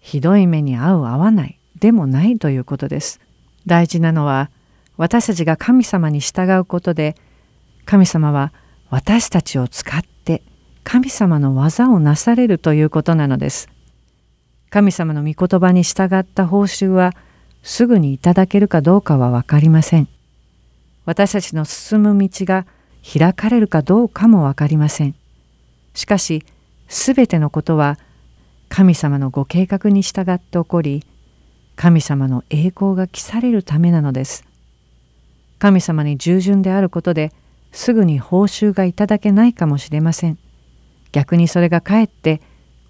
[0.00, 3.20] ひどい目に遭う合わないでもないということです。
[3.66, 4.50] 大事なのは
[4.96, 7.14] 私たちが神様に従うことで
[7.86, 8.52] 神様は
[8.90, 10.17] 私たちを使って
[10.84, 13.68] 神様の技をなされるということなのです。
[14.70, 17.14] 神様の御言葉に従った報酬は
[17.62, 20.08] すぐにいただけるかどうかは分かりません。
[21.04, 22.66] 私たちの進む道が
[23.02, 25.14] 開かれるかどうかも分かりません。
[25.94, 26.44] しかし
[26.88, 27.98] すべてのことは
[28.68, 31.04] 神様のご計画に従って起こり
[31.76, 34.44] 神様の栄光が来されるためなのです。
[35.58, 37.32] 神様に従順であることで
[37.72, 40.38] すぐに報酬がいただけないかもしれません。
[41.18, 42.40] 逆にそれがかえって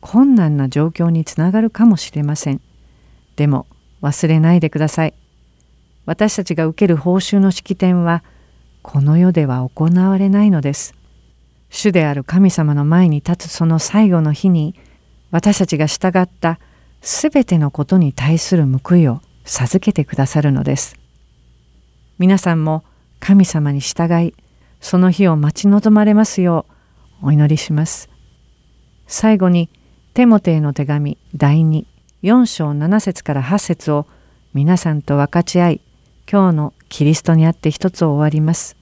[0.03, 2.61] 困難な状況につながるかもしれません。
[3.37, 3.66] でも
[4.03, 5.14] 忘れないでください。
[6.05, 8.22] 私たちが受ける報酬の式典は
[8.83, 10.95] この世では行われないのです。
[11.70, 14.74] 主である神様の前に立つその最後の日に
[15.31, 16.61] 私たちが従った
[17.01, 20.99] すべてのことに対する報いを授けてくださるのです。
[22.18, 22.85] 皆さんも
[23.20, 24.35] 神様に従い
[24.83, 26.66] その日を待ち望まれますよ
[27.22, 28.18] うお祈りします。
[29.11, 29.71] 最後に
[30.13, 34.07] テモテへの手紙第24章7節から8節を
[34.53, 35.81] 皆さんと分かち合い
[36.31, 38.77] 今日のキリストにあって一つを終わります。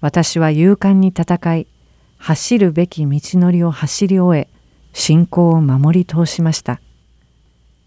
[0.00, 1.66] 私は勇敢に戦い
[2.16, 4.48] 走るべき道のりを走り終え
[4.94, 6.80] 信仰を守り通しました。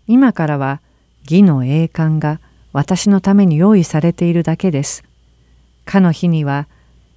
[0.06, 0.80] 今からは
[1.24, 2.40] 義の栄冠が
[2.72, 5.04] 私のために用意されているだけです。
[5.86, 6.68] かの日には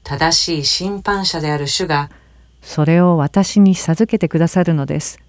[0.02, 2.10] 正しい審判者である主が
[2.62, 5.20] それを私に授けてくださるのです。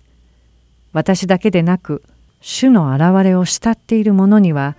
[0.94, 2.04] 私だけでなく
[2.42, 4.76] 主の現れを慕っている者には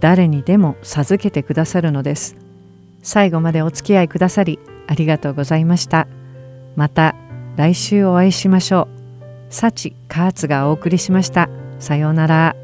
[0.00, 2.36] 誰にでも授けてくださるのです。
[3.02, 6.06] 最後までお付き合いくださりありがとうございました。
[6.76, 7.14] また
[7.56, 8.88] 来週お会いしましょ
[9.50, 9.52] う。
[9.52, 11.48] 幸カーツがお送りしました。
[11.78, 12.61] さようなら。